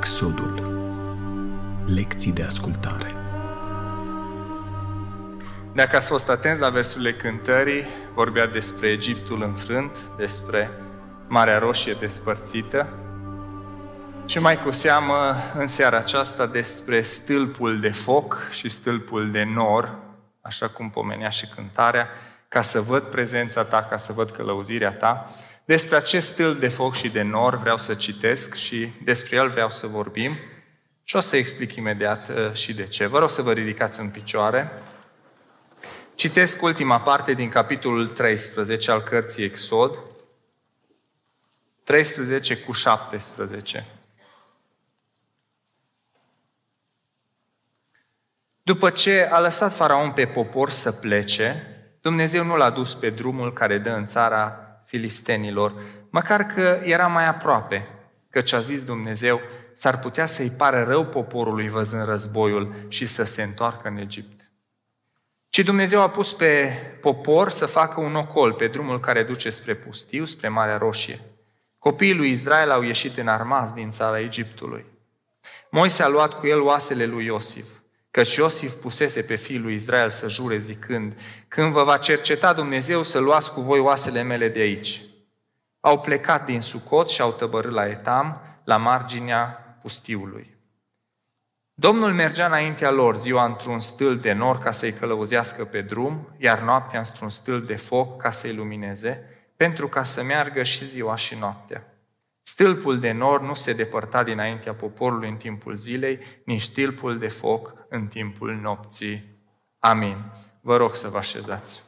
[0.00, 0.62] Exodul
[1.86, 3.14] Lecții de ascultare
[5.72, 7.84] Dacă ați fost atenți la versurile cântării,
[8.14, 10.70] vorbea despre Egiptul înfrânt, despre
[11.28, 12.88] Marea Roșie despărțită
[14.26, 19.94] și mai cu seamă în seara aceasta despre stâlpul de foc și stâlpul de nor,
[20.40, 22.08] așa cum pomenea și cântarea,
[22.48, 25.24] ca să văd prezența ta, ca să văd călăuzirea ta.
[25.70, 29.70] Despre acest stâlp de foc și de nor vreau să citesc și despre el vreau
[29.70, 30.32] să vorbim
[31.04, 33.06] și o să explic imediat uh, și de ce.
[33.06, 34.82] Vă rog să vă ridicați în picioare.
[36.14, 39.98] Citesc ultima parte din capitolul 13 al cărții Exod,
[41.84, 43.84] 13 cu 17.
[48.62, 51.66] După ce a lăsat faraon pe popor să plece,
[52.00, 54.59] Dumnezeu nu l-a dus pe drumul care dă în țara
[54.90, 55.74] filistenilor,
[56.10, 57.86] măcar că era mai aproape,
[58.30, 59.40] căci a zis Dumnezeu,
[59.74, 64.50] s-ar putea să-i pară rău poporului văzând războiul și să se întoarcă în Egipt.
[65.48, 69.74] Ci Dumnezeu a pus pe popor să facă un ocol pe drumul care duce spre
[69.74, 71.20] pustiu, spre Marea Roșie.
[71.78, 74.86] Copiii lui Israel au ieșit în armați din țara Egiptului.
[75.70, 77.68] Moise a luat cu el oasele lui Iosif,
[78.10, 83.02] căci Iosif pusese pe fiul lui Israel să jure zicând, când vă va cerceta Dumnezeu
[83.02, 85.02] să luați cu voi oasele mele de aici.
[85.80, 90.58] Au plecat din Sucot și au tăbărât la Etam, la marginea pustiului.
[91.74, 96.60] Domnul mergea înaintea lor ziua într-un stâlp de nor ca să-i călăuzească pe drum, iar
[96.60, 99.24] noaptea într-un stâlp de foc ca să-i lumineze,
[99.56, 101.89] pentru ca să meargă și ziua și noaptea.
[102.50, 107.74] Stâlpul de nor nu se depărta dinaintea poporului în timpul zilei, nici stâlpul de foc
[107.88, 109.38] în timpul nopții.
[109.78, 110.32] Amin.
[110.60, 111.82] Vă rog să vă așezați.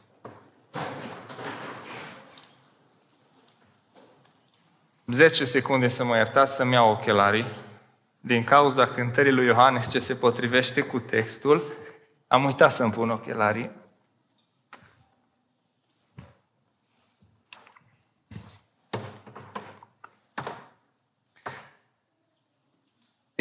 [5.07, 7.45] Zece secunde să mă iertați să-mi iau ochelarii.
[8.21, 11.63] Din cauza cântării lui Iohannes ce se potrivește cu textul,
[12.27, 13.71] am uitat să-mi pun ochelarii.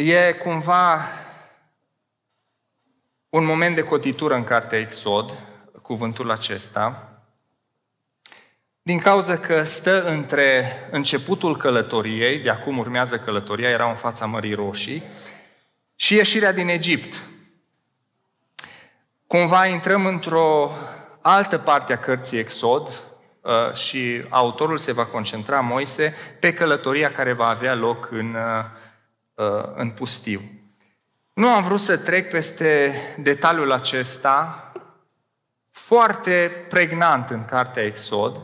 [0.04, 1.08] E cumva
[3.28, 5.34] un moment de cotitură în cartea Exod,
[5.82, 7.12] cuvântul acesta,
[8.82, 14.54] din cauza că stă între începutul călătoriei, de acum urmează călătoria, era în fața Mării
[14.54, 15.02] Roșii,
[15.96, 17.22] și ieșirea din Egipt.
[19.26, 20.70] Cumva intrăm într-o
[21.20, 23.02] altă parte a cărții Exod
[23.40, 28.64] uh, și autorul se va concentra, Moise, pe călătoria care va avea loc în, uh,
[28.64, 28.90] uh,
[29.74, 30.40] în pustiu.
[31.32, 34.72] Nu am vrut să trec peste detaliul acesta
[35.70, 38.40] foarte pregnant în cartea Exod,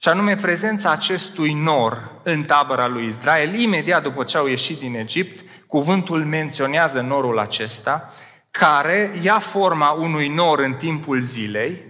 [0.00, 4.94] și anume prezența acestui nor în tabăra lui Israel, imediat după ce au ieșit din
[4.94, 8.12] Egipt, cuvântul menționează norul acesta,
[8.50, 11.82] care ia forma unui nor în timpul zilei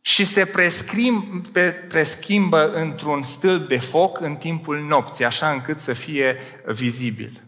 [0.00, 0.52] și se
[1.88, 7.42] preschimbă într-un stâlp de foc în timpul nopții, așa încât să fie vizibil.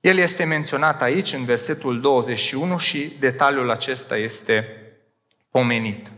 [0.00, 4.68] El este menționat aici, în versetul 21, și detaliul acesta este
[5.50, 6.12] pomenit.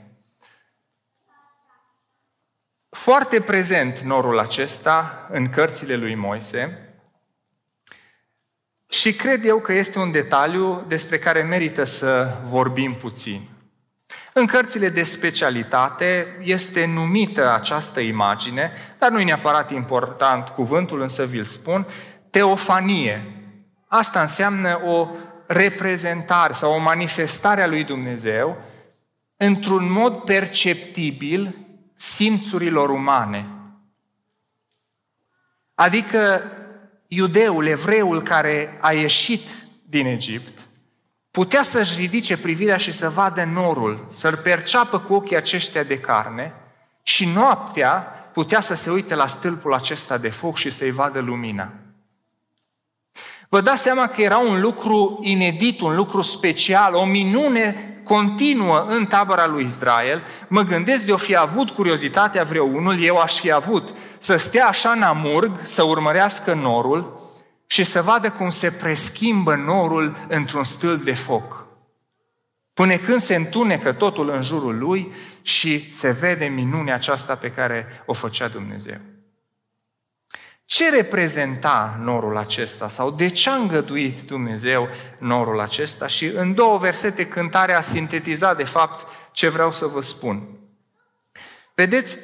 [2.90, 6.88] Foarte prezent norul acesta în cărțile lui Moise
[8.88, 13.40] și cred eu că este un detaliu despre care merită să vorbim puțin.
[14.38, 21.24] În cărțile de specialitate este numită această imagine, dar nu e neapărat important cuvântul, însă
[21.24, 21.86] vi-l spun,
[22.30, 23.38] teofanie,
[23.88, 25.08] Asta înseamnă o
[25.46, 28.56] reprezentare sau o manifestare a lui Dumnezeu
[29.36, 31.58] într-un mod perceptibil
[31.94, 33.46] simțurilor umane.
[35.74, 36.42] Adică
[37.06, 39.48] iudeul, evreul care a ieșit
[39.84, 40.67] din Egipt,
[41.38, 46.54] putea să-și ridice privirea și să vadă norul, să-l perceapă cu ochii aceștia de carne
[47.02, 47.90] și noaptea
[48.32, 51.70] putea să se uite la stâlpul acesta de foc și să-i vadă lumina.
[53.48, 59.06] Vă dați seama că era un lucru inedit, un lucru special, o minune continuă în
[59.06, 60.22] tabăra lui Israel.
[60.48, 64.90] Mă gândesc de o fi avut curiozitatea vreunul, eu aș fi avut, să stea așa
[64.90, 67.27] în amurg, să urmărească norul
[67.70, 71.66] și să vadă cum se preschimbă norul într-un stâlp de foc.
[72.72, 78.02] Până când se întunecă totul în jurul lui și se vede minunea aceasta pe care
[78.06, 78.98] o făcea Dumnezeu.
[80.64, 84.88] Ce reprezenta norul acesta sau de ce a îngăduit Dumnezeu
[85.18, 86.06] norul acesta?
[86.06, 90.48] Și în două versete cântarea a sintetizat de fapt ce vreau să vă spun.
[91.74, 92.18] Vedeți,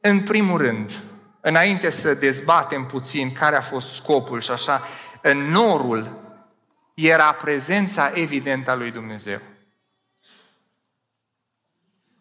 [0.00, 0.92] în primul rând,
[1.48, 4.82] înainte să dezbatem puțin care a fost scopul și așa,
[5.22, 6.26] În norul
[6.94, 9.40] era prezența evidentă a lui Dumnezeu.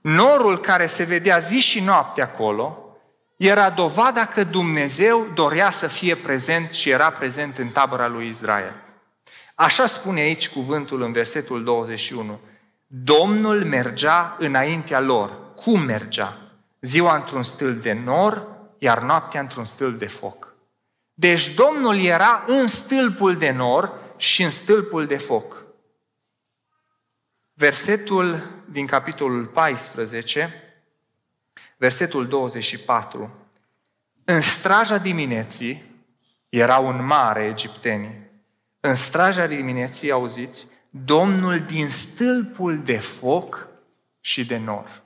[0.02, 2.82] Norul care se vedea zi și noapte acolo
[3.38, 8.76] era dovada că Dumnezeu dorea să fie prezent și era prezent în tabăra lui Israel.
[9.56, 12.40] Așa spune aici cuvântul în versetul 21.
[12.88, 15.54] Domnul mergea înaintea lor.
[15.56, 16.38] Cum mergea?
[16.82, 20.56] Ziua într-un stâlp de nor, iar noaptea într-un stâlp de foc.
[21.14, 25.66] Deci Domnul era în stâlpul de nor și în stâlpul de foc.
[27.54, 30.64] Versetul din capitolul 14,
[31.78, 33.36] versetul 24.
[34.24, 35.96] În straja dimineții
[36.50, 38.26] era un mare egiptenii.
[38.80, 43.68] În straja dimineții, auziți, Domnul din stâlpul de foc
[44.20, 45.04] și de nor.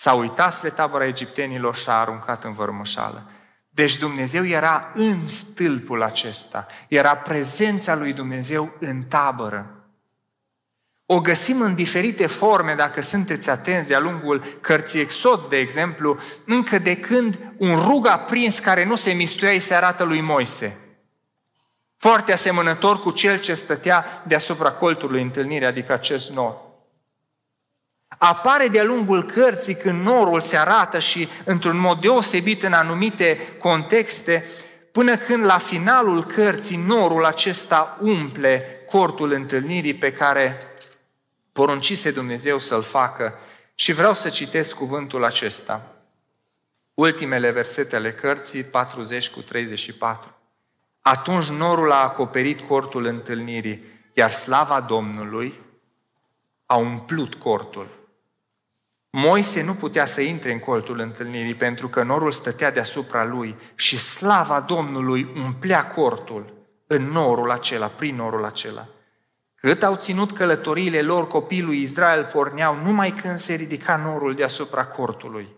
[0.00, 3.30] S-a uitat spre tabăra egiptenilor și a aruncat în vărmășală.
[3.68, 6.66] Deci Dumnezeu era în stâlpul acesta.
[6.88, 9.84] Era prezența lui Dumnezeu în tabără.
[11.06, 16.78] O găsim în diferite forme, dacă sunteți atenți, de-a lungul cărții Exod, de exemplu, încă
[16.78, 20.78] de când un rug aprins care nu se mistuia îi se arată lui Moise.
[21.96, 26.69] Foarte asemănător cu cel ce stătea deasupra coltului întâlnirii, adică acest nor.
[28.18, 34.46] Apare de-a lungul cărții când norul se arată și într-un mod deosebit în anumite contexte,
[34.92, 40.58] până când la finalul cărții norul acesta umple cortul întâlnirii pe care
[41.52, 43.38] poruncise Dumnezeu să-l facă
[43.74, 45.94] și vreau să citesc cuvântul acesta.
[46.94, 50.34] Ultimele versete ale cărții, 40 cu 34.
[51.00, 55.60] Atunci norul a acoperit cortul întâlnirii, iar slava Domnului
[56.66, 57.99] a umplut cortul.
[59.10, 63.98] Moise nu putea să intre în coltul întâlnirii pentru că norul stătea deasupra lui și
[63.98, 66.54] slava Domnului umplea cortul
[66.86, 68.88] în norul acela, prin norul acela.
[69.54, 74.86] Cât au ținut călătoriile lor, copiii lui Israel porneau numai când se ridica norul deasupra
[74.86, 75.48] cortului.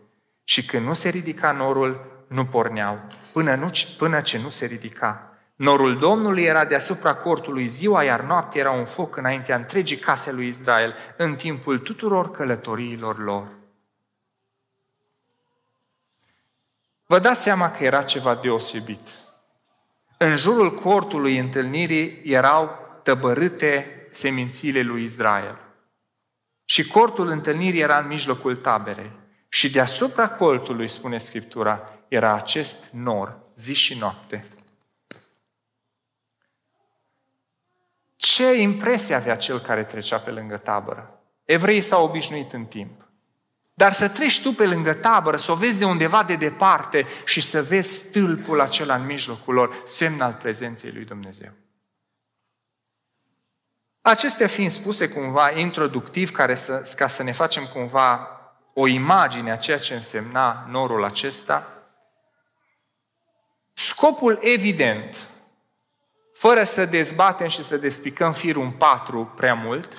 [0.44, 3.00] Și când nu se ridica norul, nu porneau,
[3.32, 5.31] până, nu, până ce nu se ridica.
[5.62, 10.46] Norul Domnului era deasupra cortului ziua, iar noaptea era un foc înaintea întregii case lui
[10.46, 13.48] Israel, în timpul tuturor călătoriilor lor.
[17.06, 19.08] Vă dați seama că era ceva deosebit.
[20.16, 25.58] În jurul cortului întâlnirii erau tăbărâte semințiile lui Israel.
[26.64, 29.10] Și cortul întâlnirii era în mijlocul taberei.
[29.48, 34.44] Și deasupra coltului, spune Scriptura, era acest nor, zi și noapte.
[38.22, 41.20] Ce impresie avea cel care trecea pe lângă tabără?
[41.44, 43.08] Evreii s-au obișnuit în timp.
[43.74, 47.40] Dar să treci tu pe lângă tabără, să o vezi de undeva de departe și
[47.40, 51.50] să vezi stâlpul acela în mijlocul lor, semn al prezenței lui Dumnezeu.
[54.00, 58.28] Acestea fiind spuse cumva introductiv, care să, ca să ne facem cumva
[58.74, 61.66] o imagine a ceea ce însemna norul acesta,
[63.72, 65.31] scopul evident,
[66.42, 69.92] fără să dezbatem și să despicăm firul în patru prea mult,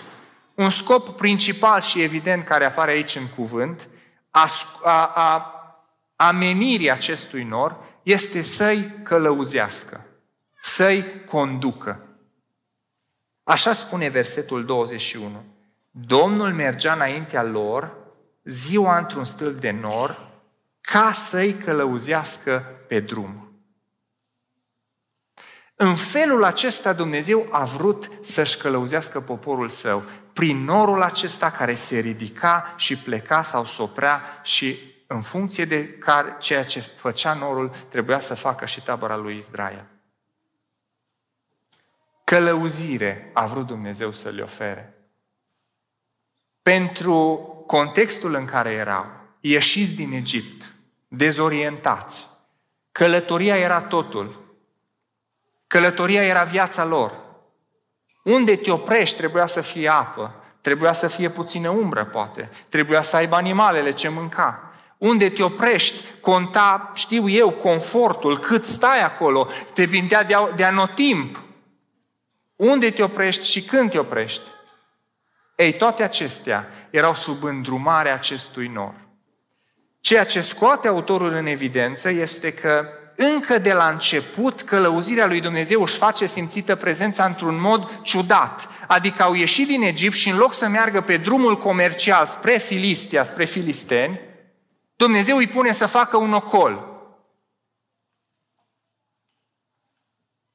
[0.53, 3.89] un scop principal și evident care apare aici în cuvânt,
[4.29, 4.49] a,
[4.83, 5.53] a, a
[6.15, 10.05] amenirii acestui nor, este să-i călăuzească,
[10.61, 11.99] să-i conducă.
[13.43, 15.43] Așa spune versetul 21.
[15.91, 17.91] Domnul mergea înaintea lor
[18.43, 20.29] ziua într-un stâlp de nor
[20.81, 23.42] ca să-i călăuzească pe drum.
[25.83, 31.99] În felul acesta Dumnezeu a vrut să-și călăuzească poporul său prin norul acesta care se
[31.99, 38.19] ridica și pleca sau soprea și în funcție de care, ceea ce făcea norul trebuia
[38.19, 39.85] să facă și tabăra lui Israel
[42.23, 44.93] călăuzire a vrut Dumnezeu să le ofere.
[46.61, 47.37] Pentru
[47.67, 49.05] contextul în care erau,
[49.39, 50.73] ieșiți din Egipt,
[51.07, 52.27] dezorientați,
[52.91, 54.42] călătoria era totul.
[55.73, 57.11] Călătoria era viața lor.
[58.23, 63.15] Unde te oprești trebuia să fie apă, trebuia să fie puțină umbră, poate, trebuia să
[63.15, 64.73] aibă animalele ce mânca.
[64.97, 71.43] Unde te oprești, conta, știu eu, confortul, cât stai acolo, te bindea de, de anotimp,
[72.55, 74.49] unde te oprești și când te oprești.
[75.55, 78.93] Ei, toate acestea erau sub îndrumarea acestui nor.
[79.99, 85.81] Ceea ce scoate autorul în evidență este că încă de la început călăuzirea lui Dumnezeu
[85.81, 88.69] își face simțită prezența într-un mod ciudat.
[88.87, 93.23] Adică au ieșit din Egipt și în loc să meargă pe drumul comercial spre Filistia,
[93.23, 94.19] spre filisteni,
[94.95, 96.91] Dumnezeu îi pune să facă un ocol.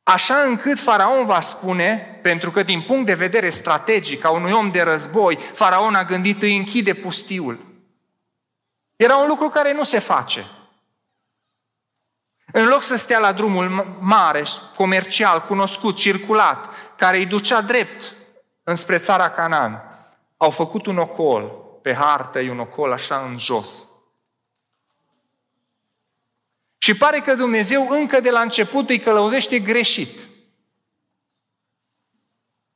[0.03, 4.71] Așa încât faraon va spune, pentru că din punct de vedere strategic, a unui om
[4.71, 7.67] de război, faraon a gândit îi închide pustiul.
[8.97, 10.45] Era un lucru care nu se face.
[12.53, 14.43] În loc să stea la drumul mare,
[14.77, 18.15] comercial, cunoscut, circulat, care îi ducea drept
[18.63, 19.83] înspre țara Canaan,
[20.37, 21.43] au făcut un ocol,
[21.83, 23.87] pe hartă e un ocol așa în jos.
[26.79, 30.21] Și pare că Dumnezeu încă de la început îi călăuzește greșit.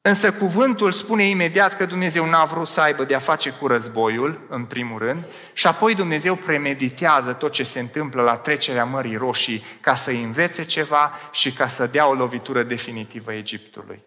[0.05, 4.65] Însă cuvântul spune imediat că Dumnezeu n-a vrut să aibă de-a face cu războiul, în
[4.65, 9.95] primul rând, și apoi Dumnezeu premeditează tot ce se întâmplă la trecerea Mării Roșii ca
[9.95, 14.03] să învețe ceva și ca să dea o lovitură definitivă Egiptului.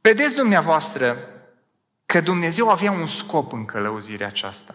[0.00, 1.16] Vedeți dumneavoastră
[2.06, 4.74] că Dumnezeu avea un scop în călăuzirea aceasta.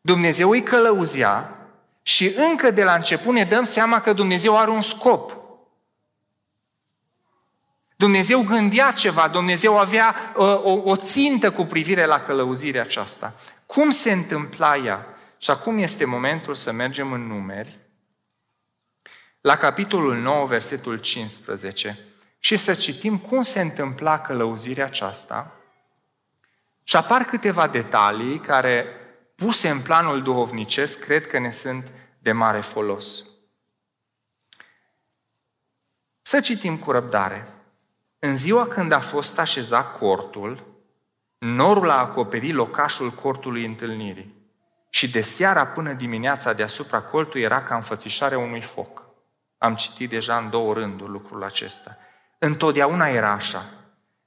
[0.00, 1.56] Dumnezeu îi călăuzea
[2.02, 5.35] și încă de la început ne dăm seama că Dumnezeu are un scop.
[7.96, 13.34] Dumnezeu gândea ceva, Dumnezeu avea uh, o, o țintă cu privire la călăuzirea aceasta.
[13.66, 15.06] Cum se întâmpla ea?
[15.38, 17.78] Și acum este momentul să mergem în numeri,
[19.40, 21.98] la capitolul 9, versetul 15,
[22.38, 25.52] și să citim cum se întâmpla călăuzirea aceasta.
[26.82, 28.86] Și apar câteva detalii care
[29.34, 33.24] puse în planul duhovnicesc, cred că ne sunt de mare folos.
[36.22, 37.46] Să citim cu răbdare.
[38.18, 40.66] În ziua când a fost așezat cortul,
[41.38, 44.34] norul a acoperit locașul cortului întâlnirii
[44.90, 49.04] și de seara până dimineața deasupra coltului era ca înfățișarea unui foc.
[49.58, 51.96] Am citit deja în două rânduri lucrul acesta.
[52.38, 53.64] Întotdeauna era așa.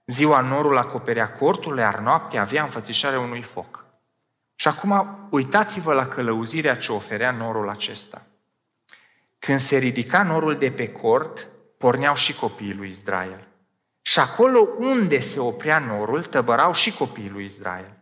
[0.06, 3.86] Ziua norul acoperea cortul, iar noaptea avea înfățișarea unui foc.
[4.56, 8.22] Și acum uitați-vă la călăuzirea ce oferea norul acesta.
[9.40, 13.48] Când se ridica norul de pe cort, porneau și copiii lui Israel.
[14.10, 17.98] Și acolo unde se oprea norul, tăbărau și copiii lui Israel.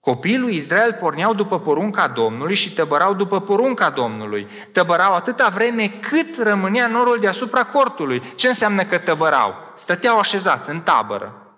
[0.00, 4.48] Copiii lui Israel porneau după porunca Domnului și tăbărau după porunca Domnului.
[4.72, 8.22] Tăbărau atâta vreme cât rămânea norul deasupra cortului.
[8.34, 9.54] Ce înseamnă că tăbărau?
[9.74, 11.56] Stăteau așezați în tabără.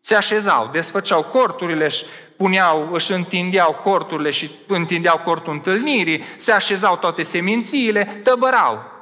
[0.00, 2.04] Se așezau, desfăceau corturile, își
[2.36, 8.97] puneau, își întindeau corturile și întindeau cortul întâlnirii, se așezau toate semințiile, tăbărau.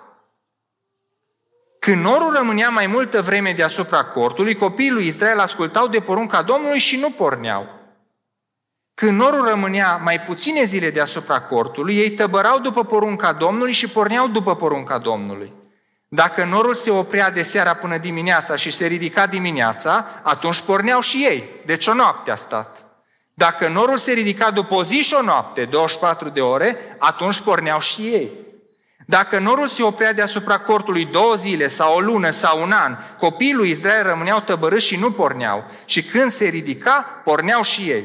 [1.86, 6.78] Când norul rămânea mai multă vreme deasupra cortului, copiii lui Israel ascultau de porunca Domnului
[6.78, 7.68] și nu porneau.
[8.94, 14.28] Când norul rămânea mai puține zile deasupra cortului, ei tăbărau după porunca Domnului și porneau
[14.28, 15.52] după porunca Domnului.
[16.08, 21.24] Dacă norul se oprea de seara până dimineața și se ridica dimineața, atunci porneau și
[21.24, 21.50] ei.
[21.66, 22.86] Deci o noapte a stat.
[23.34, 27.80] Dacă norul se ridica după o zi și o noapte, 24 de ore, atunci porneau
[27.80, 28.30] și ei.
[29.08, 33.54] Dacă norul se oprea deasupra cortului două zile sau o lună sau un an, copiii
[33.54, 35.64] lui Israel rămâneau tăbărâși și nu porneau.
[35.84, 38.04] Și când se ridica, porneau și ei.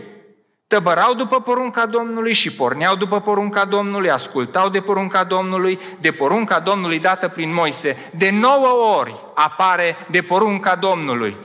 [0.67, 6.60] Tăbărau după porunca Domnului și porneau după porunca Domnului, ascultau de porunca Domnului, de porunca
[6.60, 8.12] Domnului dată prin Moise.
[8.15, 11.38] De nouă ori apare de porunca Domnului,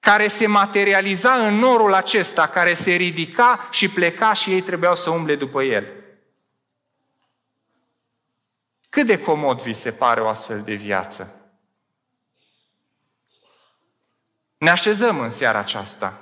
[0.00, 5.10] care se materializa în norul acesta, care se ridica și pleca și ei trebuiau să
[5.10, 6.03] umble după el.
[8.94, 11.34] Cât de comod vi se pare o astfel de viață?
[14.58, 16.20] Ne așezăm în seara aceasta.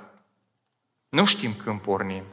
[1.09, 2.23] Nu știm când pornim.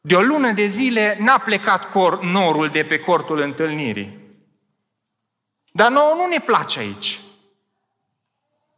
[0.00, 4.18] De o lună de zile n-a plecat cor, norul de pe cortul întâlnirii.
[5.72, 7.20] Dar nouă nu ne place aici.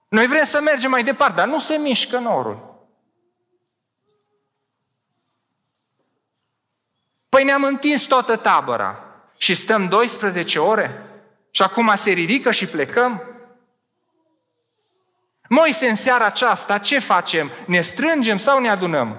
[0.09, 2.70] Noi vrem să mergem mai departe, dar nu se mișcă norul.
[7.40, 9.06] Păi ne-am întins toată tabăra
[9.37, 11.04] și stăm 12 ore
[11.50, 13.23] și acum se ridică și plecăm.
[15.49, 17.50] Moise, în seara aceasta, ce facem?
[17.66, 19.18] Ne strângem sau ne adunăm?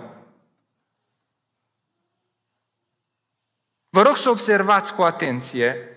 [3.89, 5.87] Vă rog să observați cu atenție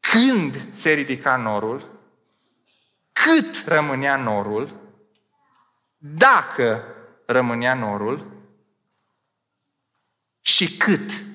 [0.00, 2.00] când se ridica norul,
[3.12, 4.80] cât rămânea norul,
[5.98, 6.84] dacă
[7.26, 8.26] rămânea norul
[10.40, 11.25] și cât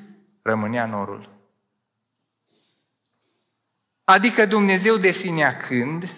[0.41, 1.29] rămânea norul.
[4.03, 6.15] Adică Dumnezeu definea când,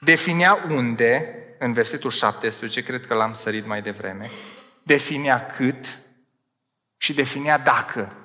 [0.00, 4.30] definea unde, în versetul 17, cred că l-am sărit mai devreme,
[4.82, 5.98] definea cât
[6.96, 8.16] și definea dacă.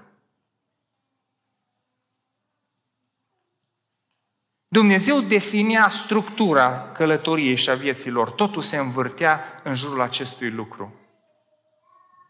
[4.68, 8.30] Dumnezeu definea structura călătoriei și a vieților.
[8.30, 10.94] Totul se învârtea în jurul acestui lucru.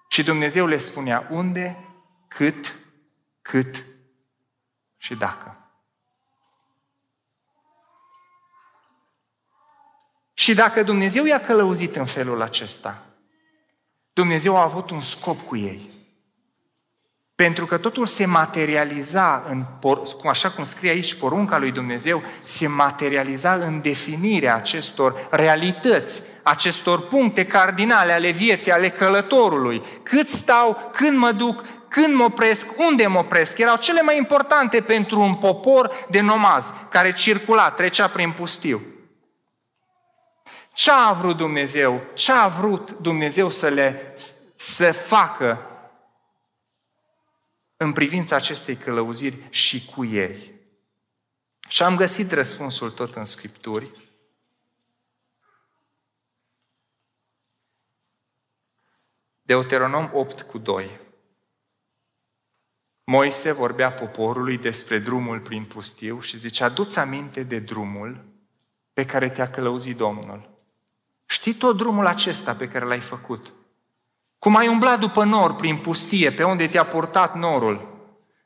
[0.09, 1.88] Și Dumnezeu le spunea unde
[2.29, 2.73] cât,
[3.41, 3.85] cât
[4.97, 5.57] și dacă.
[10.33, 13.03] Și dacă Dumnezeu i-a călăuzit în felul acesta,
[14.13, 15.98] Dumnezeu a avut un scop cu ei.
[17.39, 19.65] Pentru că totul se materializa, în,
[20.29, 27.45] așa cum scrie aici porunca lui Dumnezeu, se materializa în definirea acestor realități, acestor puncte
[27.45, 29.81] cardinale ale vieții, ale călătorului.
[30.03, 33.57] Cât stau, când mă duc, când mă opresc, unde mă opresc.
[33.57, 38.81] Erau cele mai importante pentru un popor de nomaz care circula, trecea prin pustiu.
[40.73, 42.01] Ce a vrut Dumnezeu?
[42.13, 44.13] Ce a vrut Dumnezeu să le
[44.55, 45.63] să facă
[47.81, 50.53] în privința acestei călăuziri și cu ei?
[51.67, 54.09] Și am găsit răspunsul tot în Scripturi.
[59.41, 60.99] Deuteronom 8 cu 2.
[63.03, 68.25] Moise vorbea poporului despre drumul prin pustiu și zicea, adu-ți aminte de drumul
[68.93, 70.49] pe care te-a călăuzit Domnul.
[71.25, 73.51] Știi tot drumul acesta pe care l-ai făcut.
[74.39, 77.87] Cum ai umblat după nor prin pustie, pe unde te-a purtat norul.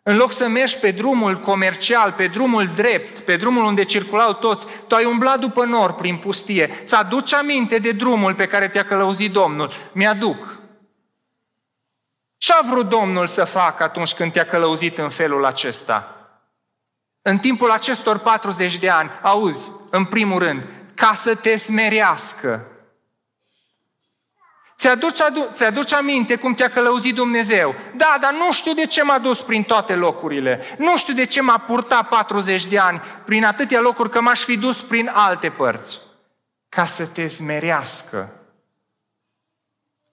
[0.03, 4.65] În loc să mergi pe drumul comercial, pe drumul drept, pe drumul unde circulau toți,
[4.87, 6.71] tu ai umblat după nor prin pustie.
[6.83, 9.71] Ți-aduci aminte de drumul pe care te-a călăuzit Domnul.
[9.91, 10.61] Mi-aduc.
[12.37, 16.15] Ce a vrut Domnul să facă atunci când te-a călăuzit în felul acesta?
[17.21, 22.67] În timpul acestor 40 de ani, auzi, în primul rând, ca să te smerească,
[24.83, 27.75] Ți-aduci, adu- ți-aduci aminte cum te-a călăuzit Dumnezeu.
[27.95, 30.61] Da, dar nu știu de ce m-a dus prin toate locurile.
[30.77, 34.57] Nu știu de ce m-a purtat 40 de ani prin atâtea locuri că m-aș fi
[34.57, 35.99] dus prin alte părți.
[36.69, 38.33] Ca să te smerească.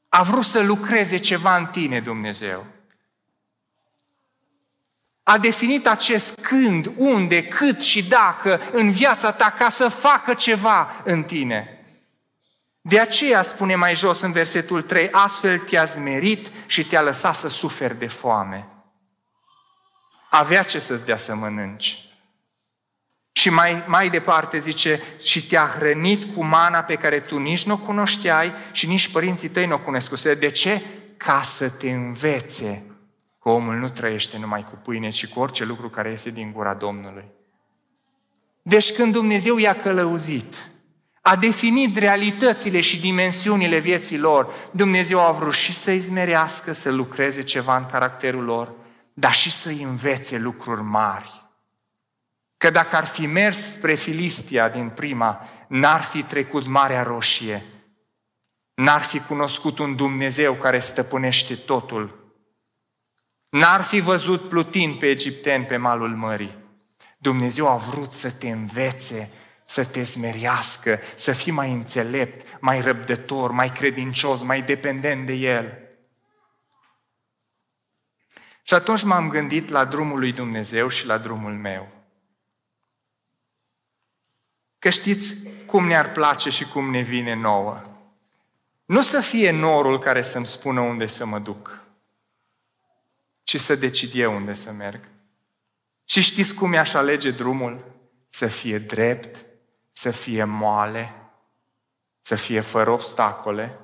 [0.09, 2.67] A vrut să lucreze ceva în tine, Dumnezeu.
[5.23, 11.03] A definit acest când, unde, cât și dacă în viața ta ca să facă ceva
[11.05, 11.80] în tine.
[12.81, 17.49] De aceea spune mai jos în versetul 3, astfel te-a zmerit și te-a lăsat să
[17.49, 18.69] suferi de foame.
[20.31, 22.05] Avea ce să-ți dea să mănânci.
[23.33, 27.73] Și mai, mai departe zice, și te-a hrănit cu mana pe care tu nici nu
[27.73, 30.35] o cunoșteai și nici părinții tăi nu o cunoscuse.
[30.35, 30.83] De ce?
[31.17, 32.85] Ca să te învețe
[33.41, 36.75] că omul nu trăiește numai cu pâine, ci cu orice lucru care iese din gura
[36.75, 37.25] Domnului.
[38.63, 40.71] Deci când Dumnezeu i-a călăuzit,
[41.21, 47.43] a definit realitățile și dimensiunile vieții lor, Dumnezeu a vrut și să-i zmerească, să lucreze
[47.43, 48.73] ceva în caracterul lor,
[49.13, 51.49] dar și să-i învețe lucruri mari.
[52.57, 57.65] Că dacă ar fi mers spre Filistia din prima, n-ar fi trecut Marea Roșie,
[58.75, 62.35] n-ar fi cunoscut un Dumnezeu care stăpânește totul,
[63.49, 66.57] n-ar fi văzut plutind pe egipteni pe malul mării.
[67.19, 69.31] Dumnezeu a vrut să te învețe
[69.71, 75.89] să te smerească, să fii mai înțelept, mai răbdător, mai credincios, mai dependent de El.
[78.63, 81.89] Și atunci m-am gândit la drumul lui Dumnezeu și la drumul meu.
[84.79, 87.83] Că știți cum ne-ar place și cum ne vine nouă.
[88.85, 91.83] Nu să fie norul care să-mi spună unde să mă duc,
[93.43, 95.09] ci să decid eu unde să merg.
[96.05, 97.99] Și știți cum mi-aș alege drumul?
[98.29, 99.49] Să fie drept,
[100.01, 101.13] să fie moale,
[102.21, 103.79] să fie fără obstacole.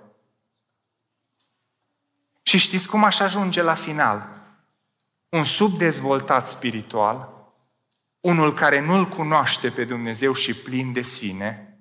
[2.42, 4.28] Și știți cum aș ajunge la final?
[5.28, 7.50] Un subdezvoltat spiritual,
[8.20, 11.78] unul care nu-L cunoaște pe Dumnezeu și plin de sine,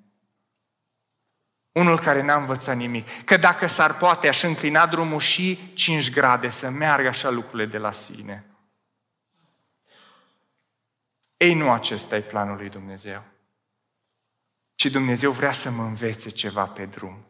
[1.71, 3.23] unul care n-a învățat nimic.
[3.23, 7.77] Că dacă s-ar poate, aș înclina drumul și 5 grade să meargă așa lucrurile de
[7.77, 8.45] la sine.
[11.37, 13.33] Ei, nu acesta e planul lui Dumnezeu
[14.85, 17.25] ci Dumnezeu vrea să mă învețe ceva pe drum.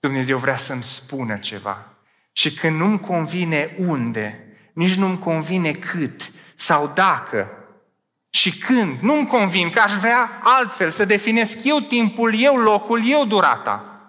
[0.00, 1.94] Dumnezeu vrea să-mi spună ceva.
[2.32, 7.50] Și când nu-mi convine unde, nici nu-mi convine cât sau dacă
[8.30, 13.24] și când, nu-mi convin că aș vrea altfel, să definesc eu timpul, eu locul, eu
[13.24, 14.00] durata.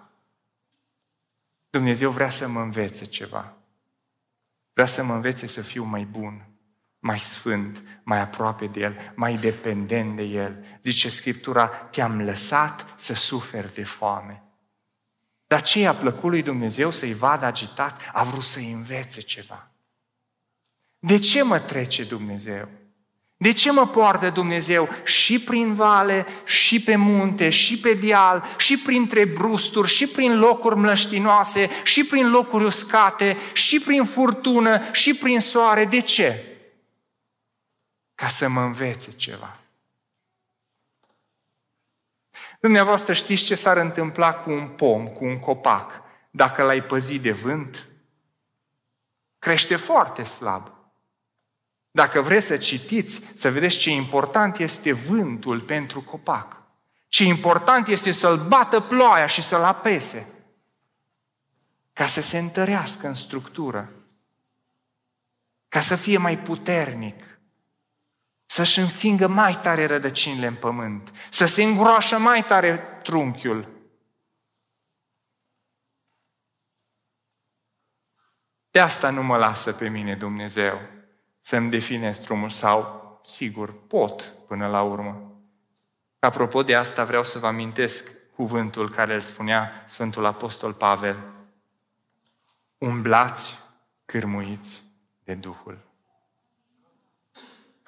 [1.70, 3.56] Dumnezeu vrea să mă învețe ceva.
[4.72, 6.47] Vrea să mă învețe să fiu mai bun
[6.98, 10.64] mai sfânt, mai aproape de El, mai dependent de El.
[10.82, 14.42] Zice Scriptura, te-am lăsat să suferi de foame.
[15.46, 18.10] Dar ce i-a plăcut lui Dumnezeu să-i vadă agitat?
[18.12, 19.70] A vrut să-i învețe ceva.
[20.98, 22.68] De ce mă trece Dumnezeu?
[23.36, 28.78] De ce mă poartă Dumnezeu și prin vale, și pe munte, și pe deal, și
[28.78, 35.40] printre brusturi, și prin locuri mlăștinoase, și prin locuri uscate, și prin furtună, și prin
[35.40, 35.84] soare?
[35.84, 36.57] De ce?
[38.18, 39.58] Ca să mă învețe ceva.
[42.60, 47.32] Dumneavoastră știți ce s-ar întâmpla cu un pom, cu un copac, dacă l-ai păzit de
[47.32, 47.88] vânt?
[49.38, 50.72] Crește foarte slab.
[51.90, 56.62] Dacă vreți să citiți, să vedeți ce important este vântul pentru copac.
[57.08, 60.32] Ce important este să-l bată ploaia și să-l apese.
[61.92, 63.92] Ca să se întărească în structură.
[65.68, 67.27] Ca să fie mai puternic.
[68.50, 71.12] Să-și înfingă mai tare rădăcinile în pământ.
[71.30, 73.68] Să se îngroașă mai tare trunchiul.
[78.70, 80.80] De asta nu mă lasă pe mine Dumnezeu
[81.38, 85.32] să-mi definez drumul sau, sigur, pot până la urmă.
[86.18, 91.18] Apropo de asta, vreau să vă amintesc cuvântul care îl spunea Sfântul Apostol Pavel.
[92.78, 93.58] Umblați
[94.04, 94.82] cârmuiți
[95.24, 95.87] de Duhul.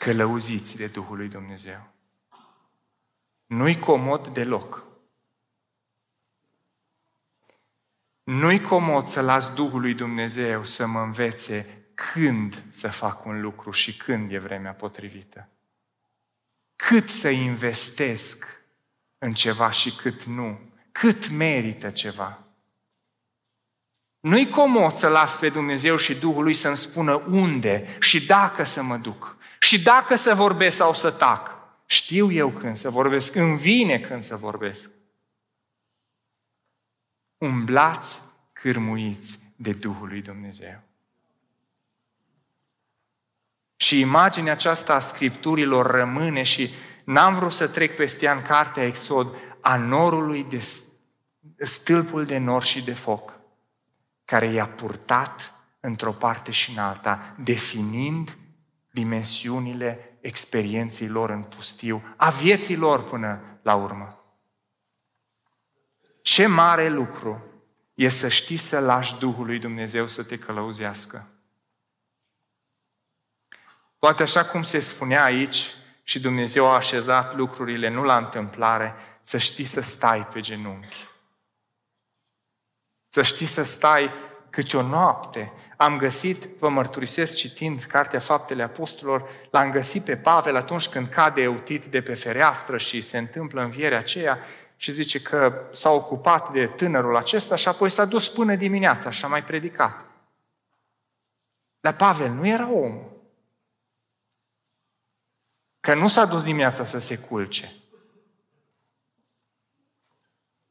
[0.00, 1.92] Călăuziți de Duhul lui Dumnezeu.
[3.46, 4.86] Nu-i comod deloc.
[8.22, 13.70] Nu-i comod să las Duhul lui Dumnezeu să mă învețe când să fac un lucru
[13.70, 15.48] și când e vremea potrivită.
[16.76, 18.62] Cât să investesc
[19.18, 20.60] în ceva și cât nu.
[20.92, 22.38] Cât merită ceva.
[24.20, 28.82] Nu-i comod să las pe Dumnezeu și Duhul lui să-mi spună unde și dacă să
[28.82, 29.38] mă duc.
[29.62, 31.59] Și dacă să vorbesc sau să tac.
[31.87, 34.90] Știu eu când să vorbesc, îmi vine când să vorbesc.
[37.38, 40.81] Umblați cârmuiți de Duhul lui Dumnezeu.
[43.77, 46.70] Și imaginea aceasta a Scripturilor rămâne și
[47.05, 50.64] n-am vrut să trec peste ea în cartea Exod a norului de
[51.64, 53.40] stâlpul de nor și de foc,
[54.25, 58.37] care i-a purtat într-o parte și în alta, definind
[59.00, 64.24] dimensiunile experienței lor în pustiu, a vieții lor până la urmă.
[66.22, 67.44] Ce mare lucru
[67.94, 71.28] e să știi să lași Duhul lui Dumnezeu să te călăuzească.
[73.98, 79.38] Poate așa cum se spunea aici și Dumnezeu a așezat lucrurile nu la întâmplare, să
[79.38, 81.06] știi să stai pe genunchi.
[83.08, 84.10] Să știi să stai
[84.50, 85.52] câte o noapte.
[85.76, 91.40] Am găsit, vă mărturisesc citind Cartea Faptele Apostolilor, l-am găsit pe Pavel atunci când cade
[91.40, 94.38] eutit de pe fereastră și se întâmplă învierea aceea
[94.76, 99.24] și zice că s-a ocupat de tânărul acesta și apoi s-a dus până dimineața și
[99.24, 100.06] a mai predicat.
[101.80, 103.00] Dar Pavel nu era om.
[105.80, 107.72] Că nu s-a dus dimineața să se culce.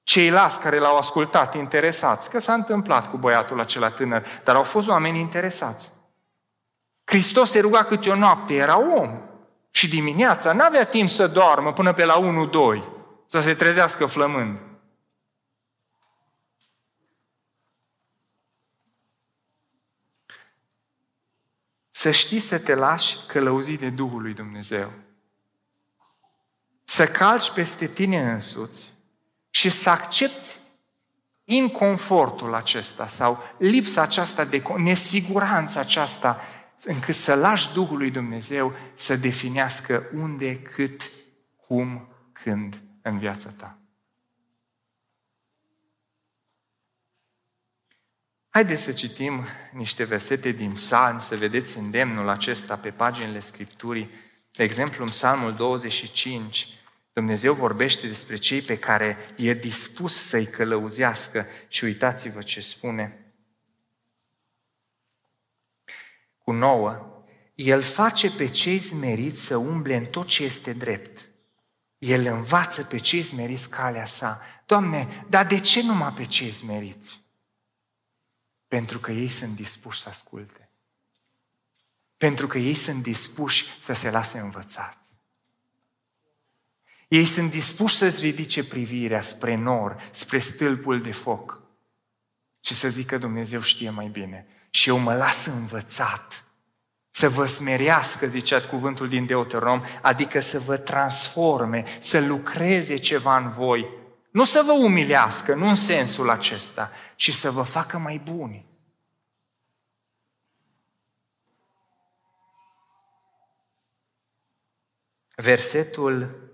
[0.09, 4.87] Ceilalți care l-au ascultat, interesați, că s-a întâmplat cu băiatul acela tânăr, dar au fost
[4.87, 5.91] oameni interesați.
[7.03, 9.21] Hristos se ruga câte o noapte, era om.
[9.71, 12.21] Și dimineața n-avea timp să doarmă până pe la
[12.79, 12.83] 1-2,
[13.27, 14.59] să se trezească flămând.
[21.89, 24.91] Să știi să te lași călăuzit de Duhul lui Dumnezeu.
[26.83, 28.97] Să calci peste tine însuți
[29.49, 30.55] și să accepti
[31.43, 36.41] inconfortul acesta sau lipsa aceasta de nesiguranța aceasta
[36.83, 41.11] încât să lași Duhul lui Dumnezeu să definească unde, cât,
[41.67, 43.77] cum, când în viața ta.
[48.49, 54.09] Haideți să citim niște versete din psalm, să vedeți îndemnul acesta pe paginile Scripturii.
[54.51, 56.67] De exemplu, în psalmul 25,
[57.19, 63.33] Dumnezeu vorbește despre cei pe care e dispus să-i călăuzească și uitați-vă ce spune.
[66.37, 67.23] Cu nouă,
[67.55, 71.29] El face pe cei smeriți să umble în tot ce este drept.
[71.97, 74.41] El învață pe cei smeriți calea sa.
[74.65, 77.19] Doamne, dar de ce numai pe cei smeriți?
[78.67, 80.69] Pentru că ei sunt dispuși să asculte.
[82.17, 85.18] Pentru că ei sunt dispuși să se lase învățați.
[87.09, 91.61] Ei sunt dispuși să-ți ridice privirea spre nor, spre stâlpul de foc
[92.59, 94.47] și să zică Dumnezeu știe mai bine.
[94.69, 96.43] Și eu mă las învățat
[97.09, 103.49] să vă smerească, zicea cuvântul din Deuteronom, adică să vă transforme, să lucreze ceva în
[103.49, 103.89] voi.
[104.31, 108.67] Nu să vă umilească, nu în sensul acesta, ci să vă facă mai buni.
[115.41, 116.48] versetul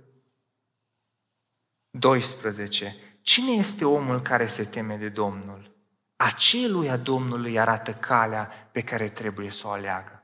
[2.00, 2.96] 12.
[3.22, 5.76] Cine este omul care se teme de Domnul?
[6.16, 10.24] Aceluia Domnului arată calea pe care trebuie să o aleagă.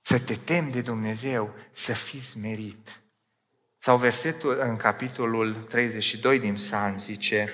[0.00, 3.00] Să te temi de Dumnezeu, să fii smerit.
[3.78, 7.52] Sau versetul în capitolul 32 din Psalm zice,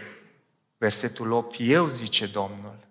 [0.77, 2.89] versetul 8, Eu, zice Domnul,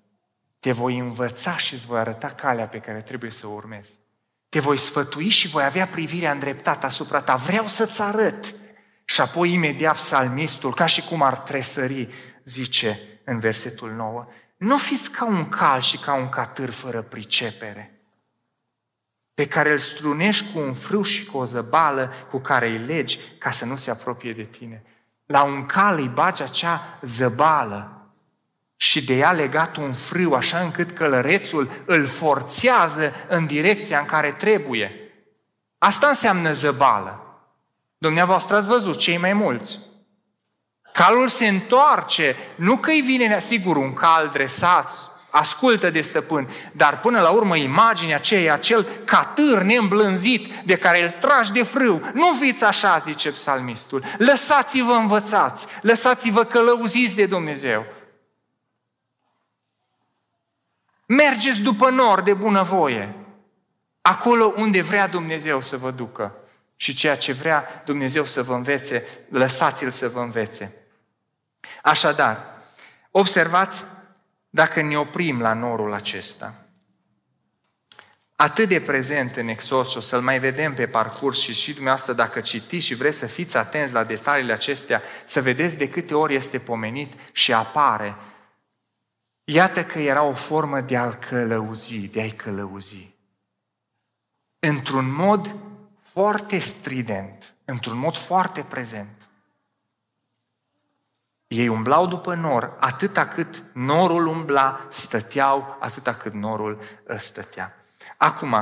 [0.60, 4.00] te voi învăța și îți voi arăta calea pe care trebuie să o urmezi.
[4.54, 7.36] Te voi sfătui și voi avea privirea îndreptată asupra ta.
[7.36, 8.56] Vreau să-ți arăt.
[9.06, 12.10] Și apoi imediat psalmistul, ca și cum ar tresări,
[12.44, 18.02] zice în versetul 9, nu fiți ca un cal și ca un catâr fără pricepere,
[19.34, 23.20] pe care îl strunești cu un frâu și cu o zăbală cu care îi legi
[23.38, 24.84] ca să nu se apropie de tine.
[25.26, 28.03] La un cal îi bagi acea zăbală
[28.84, 34.32] și de ea legat un frâu, așa încât călărețul îl forțează în direcția în care
[34.32, 34.92] trebuie.
[35.78, 37.20] Asta înseamnă zăbală.
[37.98, 39.80] Dumneavoastră ați văzut, cei mai mulți.
[40.94, 47.00] Calul se întoarce, nu că îi vine, sigur, un cal dresat, ascultă de stăpân, dar
[47.00, 52.34] până la urmă imaginea aceea, acel catâr neîmblânzit de care îl tragi de frâu, nu
[52.40, 57.86] fiți așa, zice psalmistul, lăsați-vă învățați, lăsați-vă călăuziți de Dumnezeu.
[61.16, 63.16] Mergeți după nor de bunăvoie,
[64.02, 66.36] acolo unde vrea Dumnezeu să vă ducă.
[66.76, 70.76] Și ceea ce vrea Dumnezeu să vă învețe, lăsați-L să vă învețe.
[71.84, 72.44] Așadar,
[73.12, 73.84] observați
[74.50, 76.54] dacă ne oprim la norul acesta.
[78.36, 82.14] Atât de prezent în Exod și o să-l mai vedem pe parcurs și și dumneavoastră
[82.14, 86.36] dacă citiți și vreți să fiți atenți la detaliile acestea, să vedeți de câte ori
[86.36, 88.16] este pomenit și apare
[89.44, 93.16] Iată că era o formă de a-l călăuzi, de a-i călăuzi.
[94.60, 95.56] Într-un mod
[95.98, 99.28] foarte strident, într-un mod foarte prezent.
[101.48, 107.76] Ei umblau după nor, atâta cât norul umbla, stăteau, atâta cât norul ă, stătea.
[108.18, 108.56] Acum,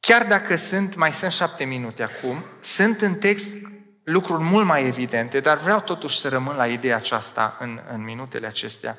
[0.00, 3.56] chiar dacă sunt, mai sunt șapte minute acum, sunt în text
[4.02, 8.46] lucruri mult mai evidente, dar vreau totuși să rămân la ideea aceasta în, în minutele
[8.46, 8.98] acestea.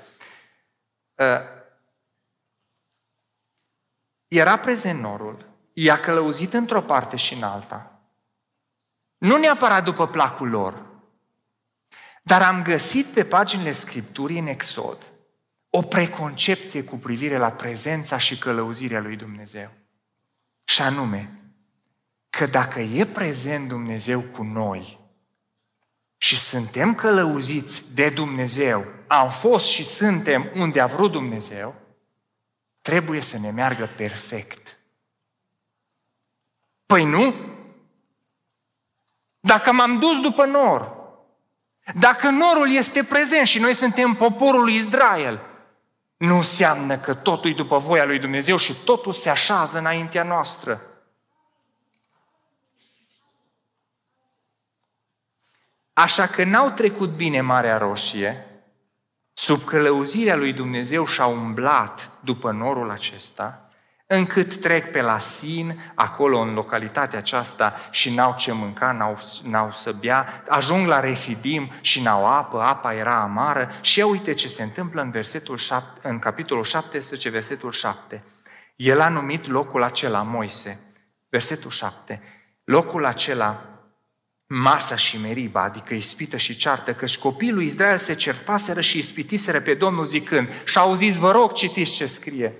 [1.16, 1.42] Uh,
[4.28, 8.02] era prezent norul, i-a călăuzit într-o parte și în alta.
[9.18, 10.86] Nu neapărat după placul lor,
[12.24, 15.08] dar am găsit pe paginile Scripturii în Exod
[15.70, 19.72] o preconcepție cu privire la prezența și călăuzirea lui Dumnezeu.
[20.64, 21.43] Și anume,
[22.38, 25.00] că dacă e prezent Dumnezeu cu noi
[26.18, 31.76] și suntem călăuziți de Dumnezeu, am fost și suntem unde a vrut Dumnezeu,
[32.82, 34.78] trebuie să ne meargă perfect.
[36.86, 37.36] Păi nu?
[39.40, 40.92] Dacă m-am dus după nor,
[41.96, 45.42] dacă norul este prezent și noi suntem poporul lui Israel,
[46.18, 50.88] nu înseamnă că totul e după voia lui Dumnezeu și totul se așează înaintea noastră.
[55.94, 58.46] Așa că n-au trecut bine Marea Roșie,
[59.34, 63.70] sub călăuzirea lui Dumnezeu și-au umblat după norul acesta,
[64.08, 69.72] încât trec pe la Sin, acolo în localitatea aceasta și n-au ce mânca, n-au, n-au
[69.72, 74.48] să bea, ajung la Refidim și n-au apă, apa era amară și ia uite ce
[74.48, 78.24] se întâmplă în, versetul 7, în capitolul 17, versetul 7.
[78.76, 80.80] El a numit locul acela Moise,
[81.30, 82.22] versetul 7.
[82.64, 83.73] Locul acela
[84.48, 89.62] Masa și Meriba, adică ispită și ceartă, căci copiii lui Israel se certaseră și ispitiseră
[89.62, 92.56] pe Domnul zicând și au zis, vă rog, citiți ce scrie.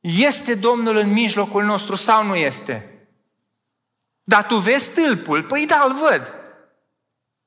[0.00, 3.06] Este Domnul în mijlocul nostru sau nu este?
[4.22, 5.44] Dar tu vezi stâlpul?
[5.44, 6.34] Păi da, îl văd.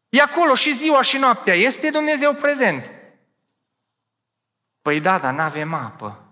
[0.09, 1.53] E acolo și ziua și noaptea.
[1.53, 2.91] Este Dumnezeu prezent.
[4.81, 6.31] Păi da, dar n-avem apă.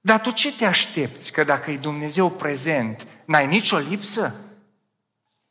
[0.00, 1.32] Dar tu ce te aștepți?
[1.32, 4.34] Că dacă e Dumnezeu prezent, n-ai nicio lipsă?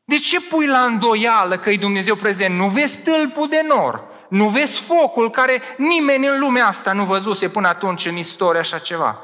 [0.03, 2.55] De ce pui la îndoială că e Dumnezeu prezent?
[2.55, 7.49] Nu vezi stâlpul de nor, nu vezi focul care nimeni în lumea asta nu văzuse
[7.49, 9.19] până atunci în istorie așa ceva.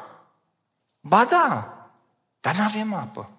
[1.00, 1.78] Ba da,
[2.40, 3.30] dar nu avem apă.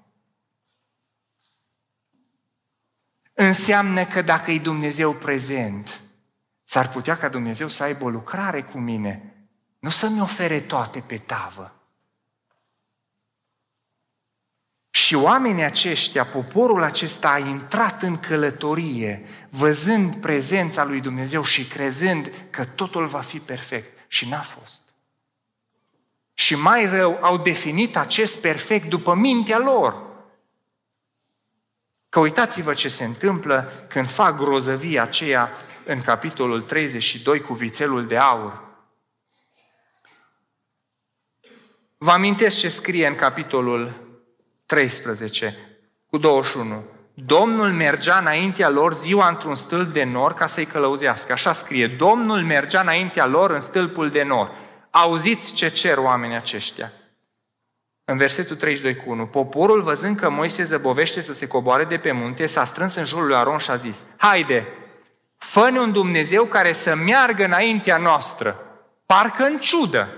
[3.33, 6.01] Înseamnă că dacă e Dumnezeu prezent,
[6.65, 9.35] s-ar putea ca Dumnezeu să aibă o lucrare cu mine,
[9.79, 11.77] nu să-mi ofere toate pe tavă,
[14.97, 22.33] Și oamenii aceștia, poporul acesta a intrat în călătorie, văzând prezența lui Dumnezeu și crezând
[22.51, 23.99] că totul va fi perfect.
[24.09, 24.83] Și n-a fost.
[26.35, 30.03] Și mai rău, au definit acest perfect după mintea lor.
[32.09, 35.51] Că uitați-vă ce se întâmplă când fac grozăvia aceea
[35.85, 38.65] în capitolul 32 cu vițelul de aur.
[41.97, 44.06] Vă amintesc ce scrie în capitolul
[44.67, 45.57] 13
[46.07, 46.85] cu 21.
[47.15, 51.33] Domnul mergea înaintea lor ziua într-un stâlp de nor ca să-i călăuzească.
[51.33, 51.87] Așa scrie.
[51.87, 54.51] Domnul mergea înaintea lor în stâlpul de nor.
[54.91, 56.93] Auziți ce cer oamenii aceștia.
[58.05, 62.13] În versetul 32 cu 1, poporul văzând că Moise zăbovește să se coboare de pe
[62.13, 64.67] munte, s-a strâns în jurul lui Aron și a zis, haide,
[65.39, 68.61] fă un Dumnezeu care să meargă înaintea noastră,
[69.07, 70.09] parcă în ciudă.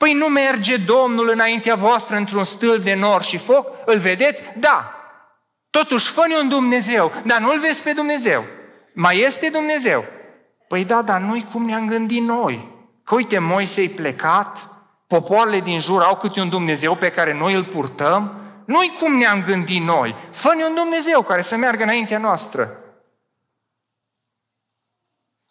[0.00, 3.66] Păi nu merge Domnul înaintea voastră într-un stâlp de nor și foc?
[3.84, 4.42] Îl vedeți?
[4.56, 4.94] Da.
[5.70, 8.44] Totuși, fă un Dumnezeu, dar nu-L vezi pe Dumnezeu.
[8.94, 10.04] Mai este Dumnezeu.
[10.68, 12.68] Păi da, dar nu-i cum ne-am gândit noi.
[13.04, 14.68] Că uite, Moise-i plecat,
[15.06, 19.42] popoarele din jur au câte un Dumnezeu pe care noi îl purtăm, nu-i cum ne-am
[19.42, 20.16] gândit noi.
[20.30, 22.76] fă un Dumnezeu care să meargă înaintea noastră.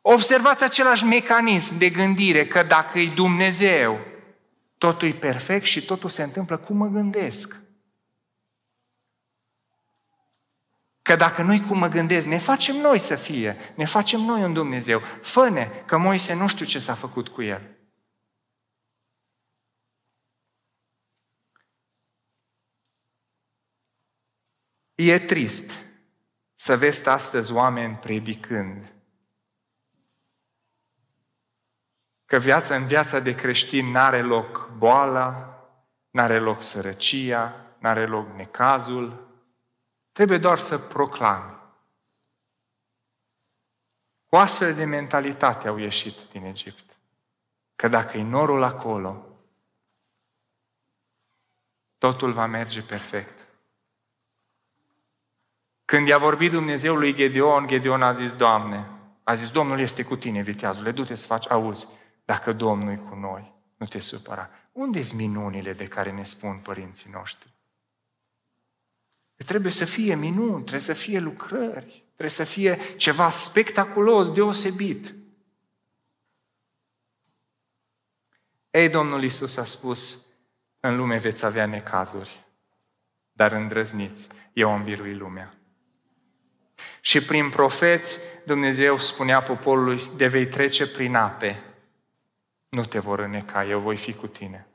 [0.01, 4.08] Observați același mecanism de gândire, că dacă e Dumnezeu,
[4.79, 7.55] totul e perfect și totul se întâmplă cum mă gândesc.
[11.01, 14.53] Că dacă nu-i cum mă gândesc, ne facem noi să fie, ne facem noi un
[14.53, 14.99] Dumnezeu.
[15.21, 17.77] Fă-ne că Moise nu știu ce s-a făcut cu el.
[24.95, 25.71] E trist
[26.53, 28.98] să vezi astăzi oameni predicând
[32.29, 35.59] că viața în viața de creștin n-are loc boala,
[36.09, 39.27] n-are loc sărăcia, n-are loc necazul,
[40.11, 41.57] trebuie doar să proclami.
[44.25, 46.99] Cu astfel de mentalitate au ieșit din Egipt.
[47.75, 49.25] Că dacă e norul acolo,
[51.97, 53.47] totul va merge perfect.
[55.85, 58.87] Când i-a vorbit Dumnezeu lui Gedeon, Gedeon a zis, Doamne,
[59.23, 61.87] a zis, Domnul este cu tine, viteazule, du-te să faci, auzi,
[62.29, 64.49] dacă Domnul e cu noi, nu te supăra.
[64.71, 67.53] unde sunt minunile de care ne spun părinții noștri?
[69.35, 75.15] Trebuie să fie minuni, trebuie să fie lucrări, trebuie să fie ceva spectaculos, deosebit.
[78.69, 80.25] Ei, Domnul Isus a spus,
[80.79, 82.45] în lume veți avea necazuri,
[83.31, 85.53] dar îndrăzniți, eu am birui lumea.
[87.01, 91.63] Și prin profeți, Dumnezeu spunea poporului, de vei trece prin ape,
[92.69, 94.67] nu te vor îneca, eu voi fi cu tine.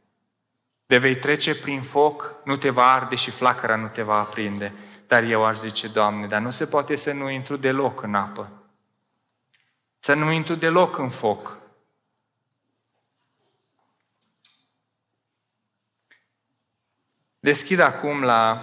[0.86, 4.72] De vei trece prin foc, nu te va arde și flacăra nu te va aprinde.
[5.06, 8.50] Dar eu aș zice, Doamne, dar nu se poate să nu intru deloc în apă.
[9.98, 11.58] Să nu intru deloc în foc.
[17.40, 18.60] Deschid acum la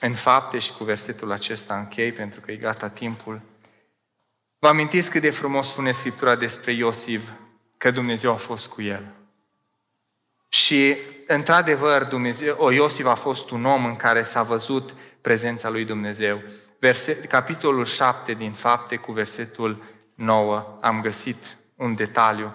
[0.00, 3.40] în fapte și cu versetul acesta închei, pentru că e gata timpul.
[4.58, 7.30] Vă amintiți cât de frumos spune Scriptura despre Iosif,
[7.82, 9.04] că Dumnezeu a fost cu el.
[10.48, 15.84] Și, într-adevăr, Dumnezeu, o, Iosif a fost un om în care s-a văzut prezența lui
[15.84, 16.42] Dumnezeu.
[16.78, 19.82] Verse, capitolul 7 din Fapte cu versetul
[20.14, 22.54] 9 am găsit un detaliu.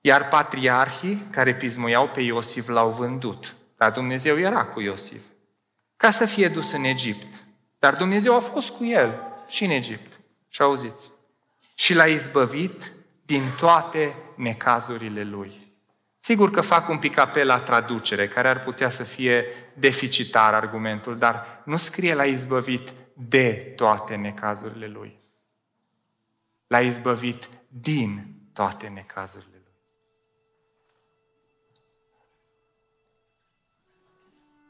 [0.00, 3.54] Iar patriarhii care pismuiau pe Iosif l-au vândut.
[3.76, 5.22] Dar Dumnezeu era cu Iosif.
[5.96, 7.44] Ca să fie dus în Egipt.
[7.78, 10.20] Dar Dumnezeu a fost cu el și în Egipt.
[10.48, 11.12] Și auziți.
[11.74, 12.92] Și l-a izbăvit
[13.32, 15.52] din toate necazurile lui.
[16.18, 21.16] Sigur că fac un pic apel la traducere, care ar putea să fie deficitar argumentul,
[21.16, 25.18] dar nu scrie la izbăvit de toate necazurile lui.
[26.66, 29.74] L-a izbăvit din toate necazurile lui.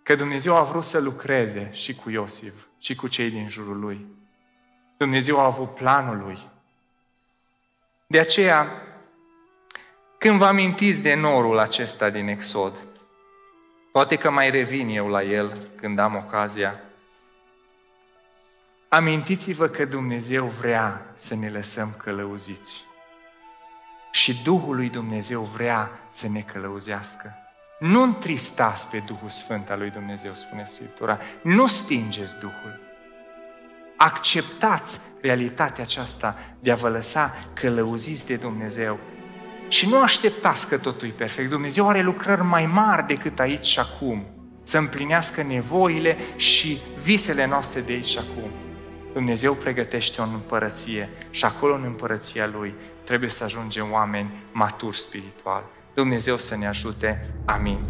[0.02, 4.06] Că Dumnezeu a vrut să lucreze și cu Iosif și cu cei din jurul lui.
[4.98, 6.50] Dumnezeu a avut planul lui.
[8.12, 8.82] De aceea,
[10.18, 12.74] când vă amintiți de norul acesta din Exod,
[13.92, 16.80] poate că mai revin eu la el când am ocazia,
[18.88, 22.84] amintiți-vă că Dumnezeu vrea să ne lăsăm călăuziți.
[24.10, 27.34] Și Duhul lui Dumnezeu vrea să ne călăuzească.
[27.78, 31.18] Nu întristați pe Duhul Sfânt al lui Dumnezeu, spune Scriptura.
[31.42, 32.91] Nu stingeți Duhul.
[34.04, 38.98] Acceptați realitatea aceasta de a vă lăsa călăuziți de Dumnezeu
[39.68, 41.48] și nu așteptați că totul e perfect.
[41.48, 44.26] Dumnezeu are lucrări mai mari decât aici și acum.
[44.62, 48.50] Să împlinească nevoile și visele noastre de aici și acum.
[49.12, 52.74] Dumnezeu pregătește o împărăție și acolo în împărăția Lui
[53.04, 55.64] trebuie să ajungem oameni maturi spiritual.
[55.94, 57.34] Dumnezeu să ne ajute.
[57.44, 57.84] Amin.